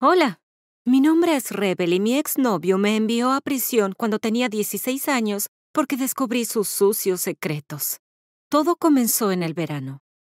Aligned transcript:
Hola, 0.00 0.38
mi 0.84 1.00
nombre 1.00 1.34
es 1.34 1.50
Rebel 1.50 1.92
y 1.92 1.98
mi 1.98 2.16
exnovio 2.16 2.78
me 2.78 2.94
envió 2.94 3.32
a 3.32 3.40
prisión 3.40 3.94
cuando 3.98 4.20
tenía 4.20 4.48
16 4.48 5.08
años 5.08 5.48
porque 5.72 5.96
descubrí 5.96 6.44
sus 6.44 6.68
sucios 6.68 7.20
secretos. 7.20 7.98
Todo 8.48 8.76
comenzó 8.76 9.32
en 9.32 9.42
el 9.42 9.54
verano. 9.54 9.98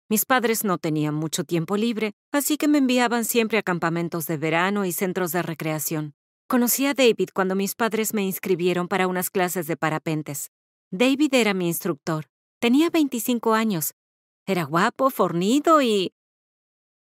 Mis 0.09 0.27
padres 0.27 0.63
no 0.63 0.79
tenían 0.79 1.17
mucho 1.17 1.43
tiempo 1.43 1.77
libre, 1.77 2.13
así 2.31 2.57
que 2.57 2.69
me 2.69 2.79
enviaban 2.79 3.25
siempre 3.25 3.59
a 3.59 3.65
campamentos 3.65 4.29
de 4.29 4.37
verano 4.37 4.85
y 4.85 4.93
centros 4.93 5.33
de 5.33 5.43
recreación. 5.43 6.15
Conocí 6.47 6.87
a 6.87 6.95
David 6.95 7.31
cuando 7.35 7.57
mis 7.57 7.75
padres 7.75 8.15
me 8.15 8.23
inscribieron 8.23 8.87
para 8.87 9.09
unas 9.09 9.29
clases 9.29 9.67
de 9.67 9.77
parapentes. 9.77 10.53
David 10.93 11.35
era 11.35 11.53
mi 11.53 11.67
instructor. 11.67 12.27
Tenía 12.61 12.91
25 12.91 13.55
años. 13.55 13.95
Era 14.47 14.63
guapo, 14.63 15.11
fornido 15.11 15.83
y... 15.83 16.13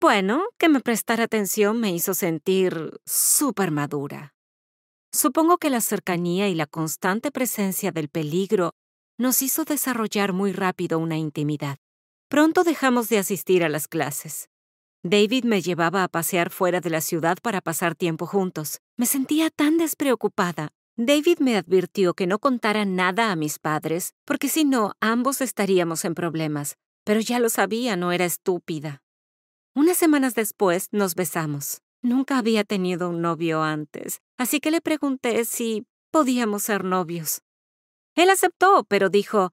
Bueno, 0.02 0.46
que 0.58 0.68
me 0.68 0.80
prestara 0.80 1.26
atención 1.26 1.80
me 1.80 1.92
hizo 1.92 2.16
sentir 2.16 3.00
súper 3.06 3.70
madura. 3.70 4.34
Supongo 5.14 5.60
que 5.60 5.70
la 5.70 5.80
cercanía 5.80 6.50
y 6.50 6.56
la 6.56 6.66
constante 6.66 7.30
presencia 7.30 7.92
del 7.92 8.10
peligro 8.10 8.72
nos 9.20 9.44
hizo 9.44 9.64
desarrollar 9.64 10.34
muy 10.34 10.54
rápido 10.54 10.98
una 10.98 11.20
intimidad. 11.20 11.78
Pronto 12.30 12.64
dejamos 12.64 13.10
de 13.10 13.20
asistir 13.20 13.64
a 13.64 13.70
las 13.70 13.88
clases. 13.88 14.50
David 15.04 15.44
me 15.44 15.62
llevaba 15.62 16.04
a 16.04 16.08
pasear 16.08 16.50
fuera 16.50 16.82
de 16.82 16.90
la 16.90 17.02
ciudad 17.02 17.38
para 17.40 17.62
pasar 17.62 17.94
tiempo 17.94 18.26
juntos. 18.26 18.80
Me 18.98 19.06
sentía 19.06 19.52
tan 19.52 19.78
despreocupada. 19.78 20.70
David 20.98 21.38
me 21.42 21.58
advirtió 21.58 22.16
que 22.16 22.26
no 22.26 22.40
contara 22.40 22.86
nada 22.86 23.32
a 23.32 23.36
mis 23.36 23.60
padres, 23.60 24.16
porque 24.26 24.50
si 24.50 24.66
no, 24.66 24.94
ambos 25.00 25.42
estaríamos 25.42 26.06
en 26.06 26.16
problemas. 26.16 26.78
Pero 27.04 27.20
ya 27.20 27.40
lo 27.40 27.50
sabía, 27.50 27.96
no 27.98 28.12
era 28.12 28.26
estúpida. 28.26 29.04
Unas 29.74 29.98
semanas 29.98 30.36
después 30.36 30.90
nos 30.92 31.16
besamos. 31.16 31.82
Nunca 32.02 32.38
había 32.38 32.64
tenido 32.64 33.10
un 33.10 33.22
novio 33.22 33.62
antes, 33.62 34.20
así 34.38 34.60
que 34.60 34.72
le 34.72 34.82
pregunté 34.82 35.46
si 35.46 35.86
podíamos 36.12 36.64
ser 36.64 36.84
novios. 36.84 37.42
Él 38.16 38.30
aceptó, 38.30 38.84
pero 38.84 39.10
dijo, 39.10 39.52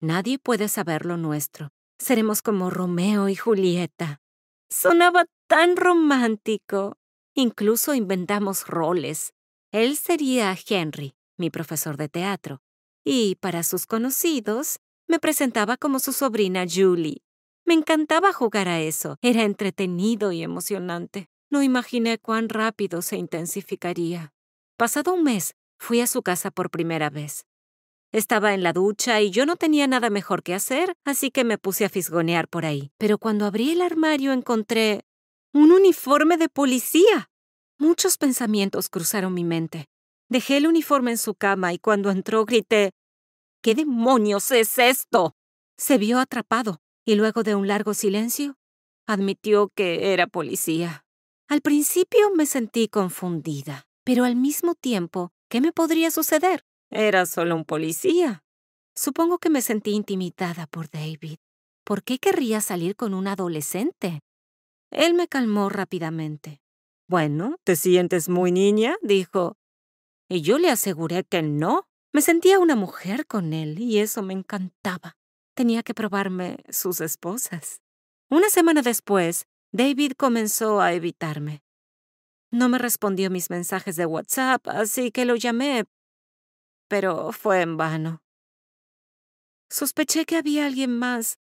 Nadie 0.00 0.38
puede 0.38 0.68
saber 0.68 1.04
lo 1.04 1.18
nuestro. 1.18 1.72
Seremos 1.98 2.40
como 2.40 2.70
Romeo 2.70 3.28
y 3.28 3.36
Julieta. 3.36 4.22
Sonaba 4.70 5.26
tan 5.46 5.76
romántico. 5.76 6.96
Incluso 7.34 7.92
inventamos 7.92 8.66
roles. 8.66 9.34
Él 9.72 9.98
sería 9.98 10.56
Henry, 10.66 11.14
mi 11.36 11.50
profesor 11.50 11.98
de 11.98 12.08
teatro, 12.08 12.62
y 13.04 13.36
para 13.36 13.62
sus 13.62 13.86
conocidos 13.86 14.80
me 15.06 15.18
presentaba 15.18 15.76
como 15.76 15.98
su 15.98 16.12
sobrina 16.12 16.64
Julie. 16.66 17.22
Me 17.70 17.74
encantaba 17.74 18.32
jugar 18.32 18.66
a 18.66 18.80
eso, 18.80 19.16
era 19.22 19.44
entretenido 19.44 20.32
y 20.32 20.42
emocionante. 20.42 21.28
No 21.50 21.62
imaginé 21.62 22.18
cuán 22.18 22.48
rápido 22.48 23.00
se 23.00 23.16
intensificaría. 23.16 24.32
Pasado 24.76 25.14
un 25.14 25.22
mes, 25.22 25.54
fui 25.78 26.00
a 26.00 26.08
su 26.08 26.24
casa 26.24 26.50
por 26.50 26.70
primera 26.70 27.10
vez. 27.10 27.46
Estaba 28.10 28.54
en 28.54 28.64
la 28.64 28.72
ducha 28.72 29.20
y 29.20 29.30
yo 29.30 29.46
no 29.46 29.54
tenía 29.54 29.86
nada 29.86 30.10
mejor 30.10 30.42
que 30.42 30.52
hacer, 30.52 30.96
así 31.04 31.30
que 31.30 31.44
me 31.44 31.58
puse 31.58 31.84
a 31.84 31.88
fisgonear 31.88 32.48
por 32.48 32.66
ahí. 32.66 32.90
Pero 32.98 33.18
cuando 33.18 33.46
abrí 33.46 33.70
el 33.70 33.82
armario 33.82 34.32
encontré 34.32 35.04
un 35.52 35.70
uniforme 35.70 36.38
de 36.38 36.48
policía. 36.48 37.30
Muchos 37.78 38.18
pensamientos 38.18 38.88
cruzaron 38.88 39.32
mi 39.32 39.44
mente. 39.44 39.86
Dejé 40.28 40.56
el 40.56 40.66
uniforme 40.66 41.12
en 41.12 41.18
su 41.18 41.36
cama 41.36 41.72
y 41.72 41.78
cuando 41.78 42.10
entró 42.10 42.44
grité, 42.44 42.90
¿Qué 43.62 43.76
demonios 43.76 44.50
es 44.50 44.76
esto? 44.76 45.36
Se 45.76 45.98
vio 45.98 46.18
atrapado 46.18 46.80
y 47.04 47.14
luego 47.14 47.42
de 47.42 47.54
un 47.54 47.66
largo 47.66 47.94
silencio, 47.94 48.56
admitió 49.06 49.70
que 49.74 50.12
era 50.12 50.26
policía. 50.26 51.04
Al 51.48 51.62
principio 51.62 52.30
me 52.34 52.46
sentí 52.46 52.88
confundida, 52.88 53.86
pero 54.04 54.24
al 54.24 54.36
mismo 54.36 54.74
tiempo, 54.74 55.32
¿qué 55.48 55.60
me 55.60 55.72
podría 55.72 56.10
suceder? 56.10 56.64
Era 56.90 57.26
solo 57.26 57.56
un 57.56 57.64
policía. 57.64 58.42
Supongo 58.94 59.38
que 59.38 59.50
me 59.50 59.62
sentí 59.62 59.92
intimidada 59.92 60.66
por 60.66 60.90
David. 60.90 61.38
¿Por 61.84 62.02
qué 62.02 62.18
querría 62.18 62.60
salir 62.60 62.96
con 62.96 63.14
un 63.14 63.26
adolescente? 63.26 64.20
Él 64.90 65.14
me 65.14 65.28
calmó 65.28 65.68
rápidamente. 65.68 66.60
Bueno, 67.08 67.56
¿te 67.64 67.76
sientes 67.76 68.28
muy 68.28 68.52
niña? 68.52 68.96
dijo. 69.02 69.56
Y 70.28 70.42
yo 70.42 70.58
le 70.58 70.70
aseguré 70.70 71.24
que 71.24 71.42
no. 71.42 71.88
Me 72.12 72.22
sentía 72.22 72.58
una 72.58 72.76
mujer 72.76 73.26
con 73.26 73.52
él 73.52 73.80
y 73.80 73.98
eso 73.98 74.22
me 74.22 74.34
encantaba. 74.34 75.16
Tenía 75.60 75.82
que 75.82 75.92
probarme 75.92 76.56
sus 76.70 77.02
esposas. 77.02 77.82
Una 78.30 78.48
semana 78.48 78.80
después, 78.80 79.46
David 79.72 80.12
comenzó 80.16 80.80
a 80.80 80.94
evitarme. 80.94 81.62
No 82.50 82.70
me 82.70 82.78
respondió 82.78 83.28
mis 83.28 83.50
mensajes 83.50 83.96
de 83.96 84.06
WhatsApp, 84.06 84.66
así 84.68 85.12
que 85.12 85.26
lo 85.26 85.36
llamé, 85.36 85.84
pero 86.88 87.32
fue 87.32 87.60
en 87.60 87.76
vano. 87.76 88.22
Sospeché 89.68 90.24
que 90.24 90.38
había 90.38 90.64
alguien 90.64 90.98
más, 90.98 91.38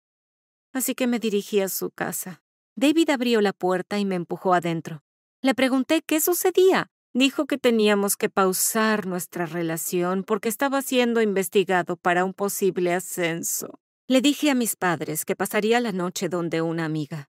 así 0.72 0.96
que 0.96 1.08
me 1.08 1.20
dirigí 1.20 1.60
a 1.60 1.68
su 1.68 1.92
casa. 1.92 2.42
David 2.78 3.10
abrió 3.10 3.42
la 3.42 3.52
puerta 3.52 4.00
y 4.00 4.06
me 4.06 4.16
empujó 4.16 4.54
adentro. 4.54 5.04
Le 5.42 5.54
pregunté 5.56 6.02
qué 6.02 6.22
sucedía. 6.22 6.90
Dijo 7.14 7.48
que 7.48 7.58
teníamos 7.58 8.16
que 8.16 8.30
pausar 8.30 9.08
nuestra 9.08 9.46
relación 9.46 10.24
porque 10.24 10.48
estaba 10.48 10.82
siendo 10.82 11.22
investigado 11.22 11.98
para 11.98 12.24
un 12.24 12.34
posible 12.34 12.94
ascenso. 12.94 13.82
Le 14.08 14.22
dije 14.22 14.52
a 14.52 14.56
mis 14.56 14.76
padres 14.76 15.26
que 15.26 15.36
pasaría 15.36 15.80
la 15.80 15.92
noche 15.92 16.30
donde 16.30 16.62
una 16.62 16.86
amiga. 16.86 17.28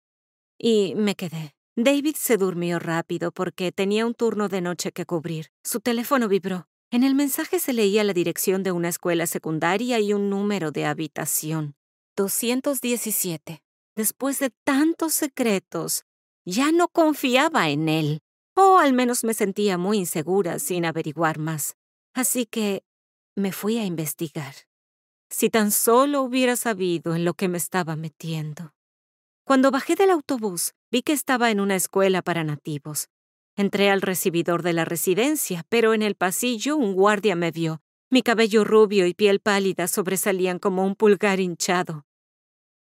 Y 0.59 0.95
me 0.95 1.15
quedé. 1.15 1.55
David 1.75 2.17
se 2.19 2.37
durmió 2.37 2.79
rápido 2.79 3.33
porque 3.33 3.73
tenía 3.73 4.05
un 4.05 4.13
turno 4.13 4.49
de 4.49 4.61
noche 4.61 4.93
que 4.93 5.07
cubrir. 5.07 5.53
Su 5.65 5.81
teléfono 5.81 6.29
vibró. 6.29 6.69
En 6.91 7.03
el 7.03 7.15
mensaje 7.15 7.61
se 7.61 7.73
leía 7.73 8.05
la 8.05 8.13
dirección 8.13 8.63
de 8.63 8.73
una 8.73 8.91
escuela 8.91 9.27
secundaria 9.27 10.01
y 10.01 10.13
un 10.13 10.29
número 10.29 10.71
de 10.71 10.85
habitación. 10.85 11.77
217. 12.15 13.63
Después 13.95 14.39
de 14.39 14.51
tantos 14.63 15.15
secretos, 15.15 16.05
ya 16.45 16.73
no 16.73 16.89
confiaba 16.89 17.71
en 17.71 17.89
él. 17.89 18.21
O 18.55 18.77
al 18.77 18.93
menos 18.93 19.25
me 19.25 19.33
sentía 19.33 19.79
muy 19.79 19.97
insegura 19.97 20.59
sin 20.59 20.85
averiguar 20.85 21.39
más. 21.39 21.75
Así 22.13 22.45
que 22.45 22.85
me 23.35 23.53
fui 23.53 23.79
a 23.79 23.87
investigar. 23.87 24.55
Si 25.29 25.51
tan 25.51 25.71
solo 25.71 26.23
hubiera 26.23 26.57
sabido 26.57 27.15
en 27.15 27.25
lo 27.25 27.35
que 27.35 27.49
me 27.49 27.59
estaba 27.59 27.97
metiendo. 27.97 28.73
Cuando 29.45 29.71
bajé 29.71 29.95
del 29.95 30.11
autobús, 30.11 30.75
vi 30.91 31.03
que 31.03 31.13
estaba 31.13 31.51
en 31.51 31.61
una 31.61 31.77
escuela 31.77 32.23
para 32.23 32.45
nativos. 32.45 33.09
Entré 33.57 33.91
al 33.91 34.03
recibidor 34.03 34.63
de 34.63 34.73
la 34.73 34.85
residencia, 34.85 35.65
pero 35.69 35.95
en 35.95 36.03
el 36.03 36.15
pasillo 36.15 36.77
un 36.77 36.95
guardia 36.95 37.37
me 37.37 37.51
vio. 37.51 37.81
Mi 38.11 38.23
cabello 38.23 38.65
rubio 38.65 39.07
y 39.07 39.15
piel 39.15 39.41
pálida 39.41 39.89
sobresalían 39.89 40.59
como 40.59 40.85
un 40.85 40.95
pulgar 40.95 41.41
hinchado. 41.41 42.07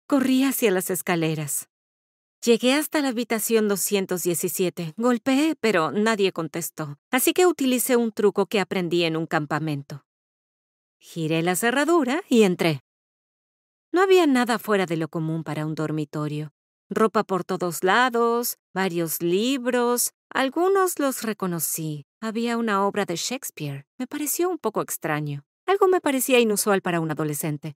Corrí 0.07 0.43
hacia 0.43 0.71
las 0.71 0.89
escaleras. 0.89 1.67
Llegué 2.43 2.73
hasta 2.73 3.01
la 3.01 3.09
habitación 3.09 3.67
217. 3.67 4.93
Golpeé, 4.97 5.55
pero 5.59 5.91
nadie 5.91 6.31
contestó, 6.31 6.97
así 7.11 7.33
que 7.33 7.45
utilicé 7.45 7.97
un 7.97 8.11
truco 8.11 8.45
que 8.45 8.59
aprendí 8.59 9.03
en 9.03 9.15
un 9.15 9.27
campamento. 9.27 10.05
Giré 11.01 11.41
la 11.41 11.57
cerradura 11.57 12.21
y 12.29 12.43
entré. 12.43 12.79
No 13.91 14.01
había 14.01 14.25
nada 14.25 14.57
fuera 14.57 14.85
de 14.85 14.95
lo 14.95 15.09
común 15.09 15.43
para 15.43 15.65
un 15.65 15.75
dormitorio 15.75 16.53
ropa 16.91 17.23
por 17.23 17.43
todos 17.43 17.83
lados, 17.83 18.57
varios 18.73 19.21
libros, 19.21 20.11
algunos 20.29 20.99
los 20.99 21.23
reconocí. 21.23 22.05
Había 22.21 22.57
una 22.57 22.85
obra 22.85 23.05
de 23.05 23.15
Shakespeare. 23.15 23.85
Me 23.97 24.07
pareció 24.07 24.49
un 24.49 24.59
poco 24.59 24.81
extraño. 24.81 25.43
Algo 25.65 25.87
me 25.87 26.01
parecía 26.01 26.39
inusual 26.39 26.81
para 26.81 26.99
un 26.99 27.09
adolescente. 27.09 27.75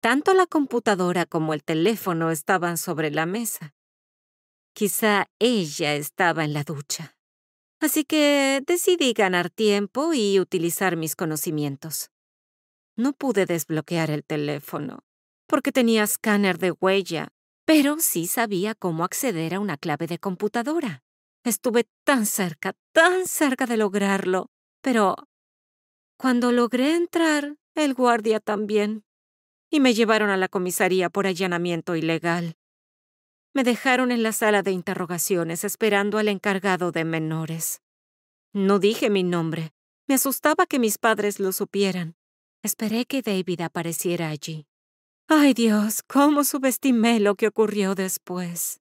Tanto 0.00 0.32
la 0.32 0.46
computadora 0.46 1.26
como 1.26 1.52
el 1.52 1.64
teléfono 1.64 2.30
estaban 2.30 2.78
sobre 2.78 3.10
la 3.10 3.26
mesa. 3.26 3.74
Quizá 4.72 5.26
ella 5.38 5.94
estaba 5.94 6.44
en 6.44 6.52
la 6.52 6.62
ducha. 6.62 7.16
Así 7.80 8.04
que 8.04 8.62
decidí 8.66 9.12
ganar 9.12 9.50
tiempo 9.50 10.14
y 10.14 10.38
utilizar 10.38 10.96
mis 10.96 11.16
conocimientos. 11.16 12.10
No 12.96 13.12
pude 13.12 13.46
desbloquear 13.46 14.10
el 14.10 14.24
teléfono, 14.24 15.04
porque 15.46 15.72
tenía 15.72 16.04
escáner 16.04 16.58
de 16.58 16.72
huella 16.72 17.32
pero 17.66 17.98
sí 17.98 18.28
sabía 18.28 18.74
cómo 18.74 19.04
acceder 19.04 19.54
a 19.54 19.60
una 19.60 19.76
clave 19.76 20.06
de 20.06 20.18
computadora. 20.18 21.02
Estuve 21.44 21.86
tan 22.04 22.24
cerca, 22.24 22.74
tan 22.92 23.26
cerca 23.26 23.66
de 23.66 23.76
lograrlo, 23.76 24.50
pero 24.80 25.16
cuando 26.16 26.52
logré 26.52 26.94
entrar, 26.94 27.56
el 27.74 27.92
guardia 27.92 28.40
también, 28.40 29.04
y 29.68 29.80
me 29.80 29.94
llevaron 29.94 30.30
a 30.30 30.36
la 30.36 30.48
comisaría 30.48 31.10
por 31.10 31.26
allanamiento 31.26 31.96
ilegal. 31.96 32.56
Me 33.52 33.64
dejaron 33.64 34.12
en 34.12 34.22
la 34.22 34.32
sala 34.32 34.62
de 34.62 34.70
interrogaciones 34.70 35.64
esperando 35.64 36.18
al 36.18 36.28
encargado 36.28 36.92
de 36.92 37.04
menores. 37.04 37.82
No 38.52 38.78
dije 38.78 39.10
mi 39.10 39.24
nombre. 39.24 39.72
Me 40.06 40.14
asustaba 40.14 40.66
que 40.66 40.78
mis 40.78 40.98
padres 40.98 41.40
lo 41.40 41.50
supieran. 41.52 42.16
Esperé 42.66 43.04
que 43.04 43.22
David 43.22 43.60
apareciera 43.60 44.28
allí. 44.28 44.66
Ay 45.28 45.54
Dios, 45.54 46.02
cómo 46.02 46.42
subestimé 46.42 47.20
lo 47.20 47.36
que 47.36 47.46
ocurrió 47.46 47.94
después. 47.94 48.80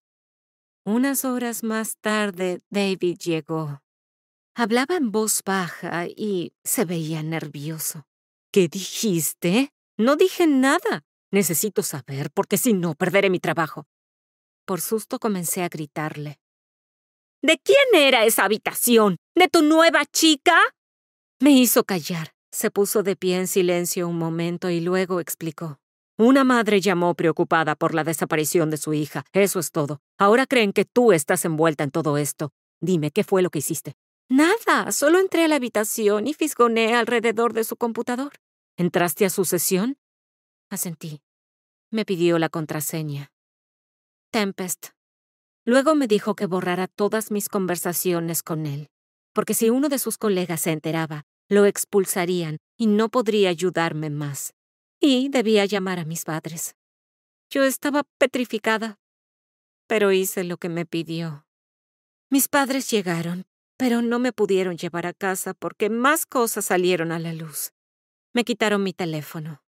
Unas 0.83 1.23
horas 1.23 1.61
más 1.61 1.97
tarde, 2.01 2.63
David 2.71 3.19
llegó. 3.19 3.83
Hablaba 4.55 4.95
en 4.95 5.11
voz 5.11 5.43
baja 5.45 6.07
y 6.07 6.53
se 6.63 6.85
veía 6.85 7.21
nervioso. 7.21 8.07
¿Qué 8.51 8.67
dijiste? 8.69 9.69
No 9.99 10.15
dije 10.15 10.47
nada. 10.47 11.03
Necesito 11.29 11.83
saber, 11.83 12.31
porque 12.31 12.57
si 12.57 12.73
no, 12.73 12.95
perderé 12.95 13.29
mi 13.29 13.39
trabajo. 13.39 13.85
Por 14.65 14.81
susto 14.81 15.19
comencé 15.19 15.61
a 15.61 15.69
gritarle. 15.69 16.39
¿De 17.43 17.59
quién 17.59 18.01
era 18.01 18.25
esa 18.25 18.45
habitación? 18.45 19.17
¿De 19.35 19.47
tu 19.47 19.61
nueva 19.61 20.05
chica? 20.05 20.59
Me 21.39 21.51
hizo 21.51 21.83
callar. 21.83 22.34
Se 22.55 22.71
puso 22.71 23.03
de 23.03 23.17
pie 23.17 23.37
en 23.37 23.47
silencio 23.47 24.07
un 24.07 24.17
momento 24.17 24.69
y 24.69 24.79
luego 24.79 25.19
explicó. 25.19 25.77
Una 26.17 26.45
madre 26.45 26.79
llamó 26.79 27.13
preocupada 27.13 27.75
por 27.75 27.93
la 27.93 28.05
desaparición 28.05 28.69
de 28.69 28.77
su 28.77 28.93
hija. 28.93 29.25
Eso 29.33 29.59
es 29.59 29.71
todo. 29.71 29.99
Ahora 30.17 30.45
creen 30.45 30.71
que 30.71 30.85
tú 30.85 31.11
estás 31.11 31.43
envuelta 31.43 31.83
en 31.83 31.91
todo 31.91 32.17
esto. 32.17 32.53
Dime, 32.79 33.11
¿qué 33.11 33.25
fue 33.25 33.41
lo 33.41 33.49
que 33.49 33.59
hiciste? 33.59 33.97
Nada, 34.29 34.93
solo 34.93 35.19
entré 35.19 35.43
a 35.43 35.49
la 35.49 35.57
habitación 35.57 36.27
y 36.27 36.33
fisgoneé 36.33 36.95
alrededor 36.95 37.51
de 37.51 37.65
su 37.65 37.75
computador. 37.75 38.31
¿Entraste 38.77 39.25
a 39.25 39.29
su 39.29 39.43
sesión? 39.43 39.97
Asentí. 40.69 41.19
Me 41.91 42.05
pidió 42.05 42.39
la 42.39 42.47
contraseña. 42.47 43.33
Tempest. 44.31 44.91
Luego 45.65 45.93
me 45.93 46.07
dijo 46.07 46.37
que 46.37 46.45
borrara 46.45 46.87
todas 46.87 47.31
mis 47.31 47.49
conversaciones 47.49 48.41
con 48.43 48.65
él, 48.65 48.87
porque 49.33 49.53
si 49.53 49.69
uno 49.69 49.89
de 49.89 49.99
sus 49.99 50.17
colegas 50.17 50.61
se 50.61 50.71
enteraba, 50.71 51.25
lo 51.49 51.65
expulsarían 51.65 52.57
y 52.77 52.87
no 52.87 53.09
podría 53.09 53.49
ayudarme 53.49 54.09
más. 54.09 54.53
Y 54.99 55.29
debía 55.29 55.65
llamar 55.65 55.99
a 55.99 56.05
mis 56.05 56.25
padres. 56.25 56.75
Yo 57.49 57.63
estaba 57.63 58.03
petrificada, 58.17 58.97
pero 59.87 60.11
hice 60.11 60.43
lo 60.43 60.57
que 60.57 60.69
me 60.69 60.85
pidió. 60.85 61.45
Mis 62.29 62.47
padres 62.47 62.89
llegaron, 62.89 63.45
pero 63.77 64.01
no 64.01 64.19
me 64.19 64.31
pudieron 64.31 64.77
llevar 64.77 65.05
a 65.05 65.13
casa 65.13 65.53
porque 65.53 65.89
más 65.89 66.25
cosas 66.25 66.65
salieron 66.65 67.11
a 67.11 67.19
la 67.19 67.33
luz. 67.33 67.71
Me 68.33 68.43
quitaron 68.43 68.83
mi 68.83 68.93
teléfono, 68.93 69.63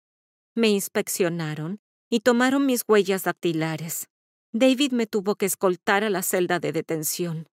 me 0.54 0.68
inspeccionaron 0.68 1.80
y 2.10 2.20
tomaron 2.20 2.66
mis 2.66 2.84
huellas 2.86 3.24
dactilares. 3.24 4.08
David 4.52 4.92
me 4.92 5.06
tuvo 5.06 5.36
que 5.36 5.46
escoltar 5.46 6.04
a 6.04 6.10
la 6.10 6.22
celda 6.22 6.60
de 6.60 6.72
detención. 6.72 7.48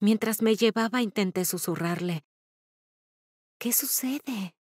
Mientras 0.00 0.42
me 0.42 0.56
llevaba 0.56 1.00
intenté 1.00 1.44
susurrarle. 1.44 2.24
¿Qué 3.62 3.72
sucede? 3.72 4.56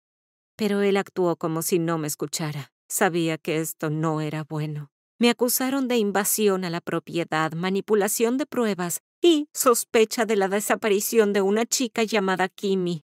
Pero 0.57 0.83
él 0.83 0.97
actuó 0.97 1.37
como 1.37 1.63
si 1.63 1.79
no 1.79 1.99
me 1.99 2.09
escuchara. 2.09 2.73
Sabía 2.89 3.39
que 3.39 3.59
esto 3.59 3.91
no 3.91 4.21
era 4.21 4.43
bueno. 4.43 4.91
Me 5.21 5.31
acusaron 5.31 5.87
de 5.87 5.99
invasión 5.99 6.65
a 6.65 6.71
la 6.71 6.81
propiedad, 6.81 7.53
manipulación 7.53 8.39
de 8.39 8.47
pruebas 8.47 9.03
y 9.23 9.47
sospecha 9.55 10.27
de 10.27 10.35
la 10.35 10.49
desaparición 10.49 11.33
de 11.33 11.43
una 11.43 11.65
chica 11.65 12.03
llamada 12.03 12.49
Kimi. 12.49 13.05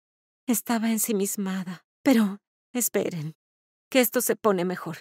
Estaba 0.47 0.93
ensimismada. 0.93 1.85
Pero, 2.05 2.39
esperen, 2.73 3.35
que 3.91 3.99
esto 3.99 4.21
se 4.21 4.37
pone 4.37 4.65
mejor. 4.65 4.99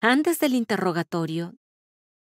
Antes 0.00 0.38
del 0.38 0.54
interrogatorio, 0.54 1.56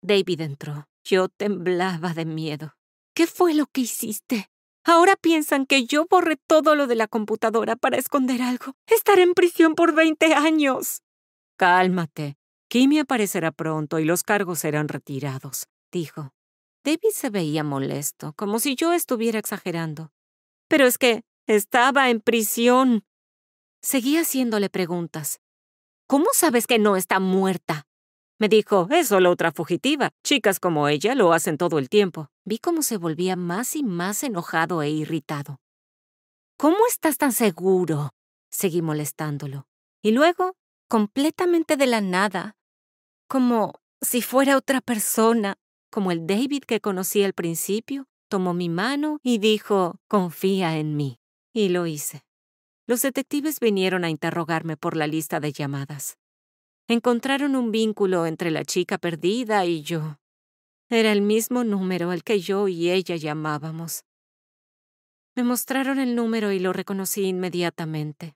David 0.01 0.39
entró. 0.39 0.87
Yo 1.03 1.27
temblaba 1.27 2.13
de 2.13 2.23
miedo. 2.23 2.77
¿Qué 3.13 3.27
fue 3.27 3.53
lo 3.53 3.65
que 3.65 3.81
hiciste? 3.81 4.49
Ahora 4.83 5.15
piensan 5.15 5.65
que 5.65 5.85
yo 5.85 6.05
borré 6.09 6.37
todo 6.47 6.75
lo 6.75 6.87
de 6.87 6.95
la 6.95 7.07
computadora 7.07 7.75
para 7.75 7.97
esconder 7.97 8.41
algo. 8.41 8.73
Estaré 8.87 9.23
en 9.23 9.33
prisión 9.33 9.75
por 9.75 9.93
20 9.93 10.33
años. 10.33 11.01
Cálmate. 11.57 12.37
Kimi 12.69 12.99
aparecerá 12.99 13.51
pronto 13.51 13.99
y 13.99 14.05
los 14.05 14.23
cargos 14.23 14.59
serán 14.59 14.87
retirados, 14.87 15.67
dijo. 15.91 16.33
David 16.85 17.09
se 17.11 17.29
veía 17.29 17.63
molesto, 17.63 18.33
como 18.33 18.59
si 18.59 18.75
yo 18.75 18.93
estuviera 18.93 19.39
exagerando. 19.39 20.11
Pero 20.69 20.85
es 20.85 20.97
que 20.97 21.23
estaba 21.47 22.09
en 22.09 22.21
prisión. 22.21 23.03
Seguí 23.81 24.17
haciéndole 24.17 24.69
preguntas. 24.69 25.39
¿Cómo 26.07 26.27
sabes 26.33 26.67
que 26.67 26.79
no 26.79 26.95
está 26.95 27.19
muerta? 27.19 27.88
Me 28.39 28.47
dijo, 28.47 28.87
es 28.89 29.09
solo 29.09 29.31
otra 29.31 29.51
fugitiva. 29.51 30.11
Chicas 30.23 30.61
como 30.61 30.87
ella 30.87 31.13
lo 31.13 31.33
hacen 31.33 31.57
todo 31.57 31.77
el 31.77 31.89
tiempo. 31.89 32.29
Vi 32.45 32.57
cómo 32.57 32.83
se 32.83 32.95
volvía 32.95 33.35
más 33.35 33.75
y 33.75 33.83
más 33.83 34.23
enojado 34.23 34.81
e 34.81 34.89
irritado. 34.89 35.59
¿Cómo 36.57 36.77
estás 36.87 37.17
tan 37.17 37.33
seguro? 37.33 38.11
Seguí 38.49 38.81
molestándolo. 38.81 39.67
Y 40.01 40.11
luego, 40.11 40.55
completamente 40.87 41.75
de 41.75 41.87
la 41.87 41.99
nada, 41.99 42.55
como 43.27 43.73
si 43.99 44.21
fuera 44.21 44.55
otra 44.55 44.79
persona, 44.79 45.57
como 45.91 46.13
el 46.13 46.25
David 46.25 46.63
que 46.63 46.79
conocí 46.79 47.21
al 47.23 47.33
principio, 47.33 48.07
tomó 48.29 48.53
mi 48.53 48.69
mano 48.69 49.19
y 49.21 49.39
dijo, 49.39 49.99
confía 50.07 50.77
en 50.77 50.95
mí. 50.95 51.19
Y 51.53 51.69
lo 51.69 51.87
hice. 51.87 52.23
Los 52.87 53.01
detectives 53.01 53.59
vinieron 53.59 54.05
a 54.05 54.09
interrogarme 54.09 54.77
por 54.77 54.95
la 54.95 55.07
lista 55.07 55.41
de 55.41 55.51
llamadas 55.51 56.18
encontraron 56.89 57.55
un 57.55 57.71
vínculo 57.71 58.25
entre 58.25 58.51
la 58.51 58.65
chica 58.65 58.97
perdida 58.97 59.65
y 59.65 59.83
yo. 59.83 60.19
Era 60.89 61.11
el 61.11 61.21
mismo 61.21 61.63
número 61.63 62.09
al 62.09 62.23
que 62.23 62.39
yo 62.39 62.67
y 62.67 62.89
ella 62.89 63.15
llamábamos. 63.15 64.03
Me 65.35 65.43
mostraron 65.43 65.99
el 65.99 66.15
número 66.15 66.51
y 66.51 66.59
lo 66.59 66.73
reconocí 66.73 67.23
inmediatamente. 67.25 68.35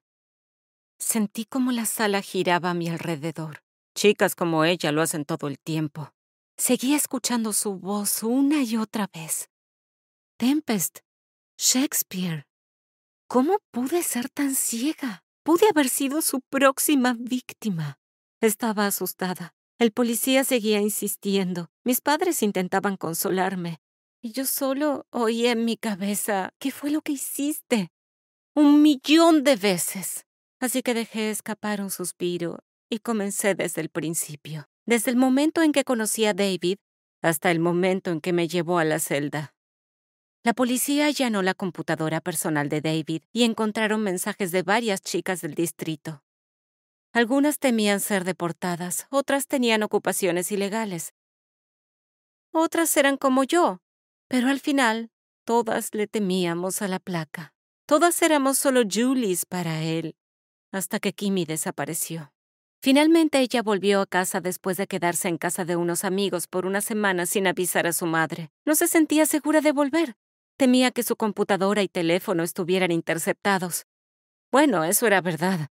Sentí 0.99 1.45
como 1.45 1.71
la 1.71 1.85
sala 1.85 2.21
giraba 2.21 2.69
a 2.69 2.73
mi 2.75 2.89
alrededor. 2.89 3.63
Chicas 3.95 4.35
como 4.35 4.63
ella 4.65 4.91
lo 4.91 5.01
hacen 5.01 5.25
todo 5.25 5.47
el 5.47 5.59
tiempo. 5.59 6.13
Seguía 6.55 6.95
escuchando 6.95 7.51
su 7.53 7.75
voz 7.75 8.21
una 8.21 8.61
y 8.61 8.77
otra 8.77 9.09
vez. 9.11 9.49
Tempest, 10.37 10.99
Shakespeare. 11.57 12.45
¿Cómo 13.27 13.57
pude 13.71 14.03
ser 14.03 14.29
tan 14.29 14.53
ciega? 14.53 15.23
Pude 15.43 15.67
haber 15.67 15.89
sido 15.89 16.21
su 16.21 16.41
próxima 16.41 17.15
víctima. 17.17 17.97
Estaba 18.43 18.87
asustada. 18.87 19.55
El 19.79 19.93
policía 19.93 20.43
seguía 20.43 20.81
insistiendo. 20.81 21.69
Mis 21.85 22.01
padres 22.01 22.43
intentaban 22.43 22.97
consolarme. 22.97 23.79
Y 24.21 24.33
yo 24.33 24.45
solo 24.45 25.07
oí 25.11 25.47
en 25.47 25.63
mi 25.63 25.77
cabeza, 25.77 26.53
¿qué 26.59 26.69
fue 26.69 26.91
lo 26.91 26.99
que 27.01 27.13
hiciste? 27.13 27.87
Un 28.53 28.81
millón 28.81 29.45
de 29.45 29.55
veces. 29.55 30.25
Así 30.59 30.81
que 30.81 30.93
dejé 30.93 31.29
escapar 31.29 31.79
un 31.79 31.89
suspiro 31.89 32.59
y 32.89 32.99
comencé 32.99 33.55
desde 33.55 33.79
el 33.79 33.87
principio. 33.87 34.65
Desde 34.85 35.11
el 35.11 35.15
momento 35.15 35.61
en 35.61 35.71
que 35.71 35.85
conocí 35.85 36.25
a 36.25 36.33
David 36.33 36.79
hasta 37.21 37.49
el 37.49 37.61
momento 37.61 38.11
en 38.11 38.19
que 38.19 38.33
me 38.33 38.49
llevó 38.49 38.77
a 38.77 38.83
la 38.83 38.99
celda. 38.99 39.55
La 40.43 40.53
policía 40.53 41.05
allanó 41.05 41.43
la 41.43 41.53
computadora 41.53 42.19
personal 42.19 42.67
de 42.67 42.81
David 42.81 43.21
y 43.31 43.43
encontraron 43.43 44.03
mensajes 44.03 44.51
de 44.51 44.63
varias 44.63 44.99
chicas 44.99 45.39
del 45.39 45.53
distrito. 45.53 46.25
Algunas 47.15 47.59
temían 47.59 47.99
ser 47.99 48.23
deportadas, 48.23 49.05
otras 49.11 49.45
tenían 49.45 49.83
ocupaciones 49.83 50.51
ilegales. 50.51 51.13
Otras 52.51 52.97
eran 52.97 53.17
como 53.17 53.43
yo, 53.43 53.81
pero 54.27 54.47
al 54.47 54.59
final 54.59 55.11
todas 55.45 55.93
le 55.93 56.07
temíamos 56.07 56.81
a 56.81 56.87
la 56.87 56.97
placa. 56.97 57.53
Todas 57.85 58.19
éramos 58.23 58.57
solo 58.57 58.81
Julies 58.91 59.45
para 59.45 59.83
él, 59.83 60.15
hasta 60.71 60.99
que 60.99 61.13
Kimi 61.13 61.45
desapareció. 61.45 62.33
Finalmente 62.81 63.41
ella 63.41 63.61
volvió 63.61 64.01
a 64.01 64.07
casa 64.07 64.41
después 64.41 64.77
de 64.77 64.87
quedarse 64.87 65.27
en 65.27 65.37
casa 65.37 65.65
de 65.65 65.75
unos 65.75 66.05
amigos 66.05 66.47
por 66.47 66.65
una 66.65 66.81
semana 66.81 67.27
sin 67.27 67.45
avisar 67.45 67.85
a 67.85 67.93
su 67.93 68.07
madre. 68.07 68.49
No 68.65 68.73
se 68.73 68.87
sentía 68.87 69.27
segura 69.27 69.61
de 69.61 69.71
volver. 69.71 70.15
Temía 70.57 70.89
que 70.89 71.03
su 71.03 71.15
computadora 71.15 71.83
y 71.83 71.87
teléfono 71.87 72.41
estuvieran 72.41 72.91
interceptados. 72.91 73.85
Bueno, 74.51 74.83
eso 74.83 75.05
era 75.05 75.21
verdad 75.21 75.69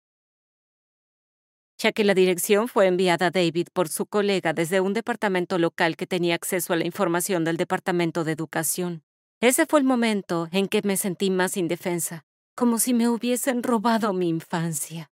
ya 1.79 1.93
que 1.93 2.05
la 2.05 2.15
dirección 2.15 2.69
fue 2.69 2.87
enviada 2.87 3.27
a 3.27 3.31
David 3.31 3.69
por 3.73 3.89
su 3.89 4.07
colega 4.07 4.53
desde 4.53 4.81
un 4.81 4.95
departamento 4.95 5.59
local 5.59 5.97
que 5.97 6.07
tenía 6.07 6.35
acceso 6.35 6.73
a 6.73 6.77
la 6.77 6.85
información 6.85 7.45
del 7.45 7.57
Departamento 7.57 8.25
de 8.25 8.33
Educación. 8.33 9.05
Ese 9.41 9.67
fue 9.67 9.79
el 9.79 9.87
momento 9.87 10.49
en 10.51 10.67
que 10.67 10.83
me 10.83 10.97
sentí 10.97 11.31
más 11.31 11.57
indefensa, 11.57 12.25
como 12.57 12.81
si 12.81 12.93
me 12.93 13.09
hubiesen 13.09 13.63
robado 13.63 14.13
mi 14.13 14.29
infancia. 14.29 15.11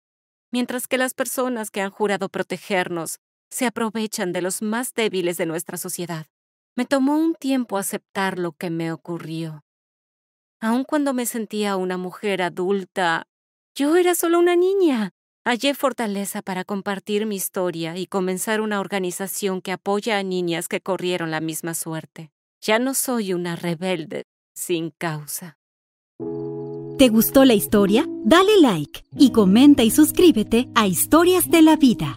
Mientras 0.51 0.89
que 0.89 0.99
las 0.99 1.15
personas 1.15 1.71
que 1.71 1.81
han 1.81 1.91
jurado 1.91 2.29
protegernos 2.29 3.21
se 3.51 3.67
aprovechan 3.67 4.33
de 4.33 4.43
los 4.43 4.63
más 4.63 4.95
débiles 4.95 5.37
de 5.37 5.47
nuestra 5.47 5.77
sociedad. 5.77 6.27
Me 6.75 6.85
tomó 6.85 7.17
un 7.17 7.35
tiempo 7.35 7.79
aceptar 7.79 8.39
lo 8.39 8.53
que 8.53 8.71
me 8.71 8.93
ocurrió. 8.93 9.65
Aun 10.61 10.85
cuando 10.85 11.15
me 11.15 11.27
sentía 11.27 11.77
una 11.77 11.97
mujer 11.97 12.43
adulta, 12.43 13.29
yo 13.75 13.97
era 13.97 14.15
solo 14.15 14.39
una 14.39 14.57
niña. 14.57 15.13
Hallé 15.49 15.75
fortaleza 15.75 16.43
para 16.43 16.65
compartir 16.65 17.25
mi 17.25 17.37
historia 17.37 17.97
y 17.97 18.09
comenzar 18.09 18.61
una 18.61 18.81
organización 18.81 19.63
que 19.63 19.71
apoya 19.71 20.19
a 20.19 20.25
niñas 20.25 20.67
que 20.67 20.81
corrieron 20.81 21.31
la 21.31 21.41
misma 21.41 21.75
suerte. 21.75 22.33
Ya 22.61 22.81
no 22.81 22.95
soy 22.95 23.33
una 23.33 23.55
rebelde 23.55 24.25
sin 24.57 24.91
causa. 24.91 25.57
¿Te 26.99 27.09
gustó 27.11 27.45
la 27.45 27.55
historia? 27.55 28.05
Dale 28.25 28.61
like 28.61 29.05
y 29.17 29.31
comenta 29.31 29.85
y 29.85 29.93
suscríbete 29.93 30.69
a 30.75 30.89
Historias 30.89 31.49
de 31.49 31.63
la 31.63 31.77
Vida. 31.77 32.17